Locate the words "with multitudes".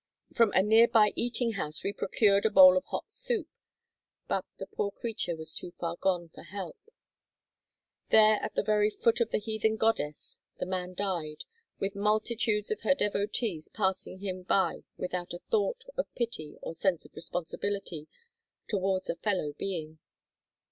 11.79-12.71